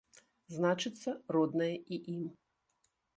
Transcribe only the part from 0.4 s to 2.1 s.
Значыцца, роднае і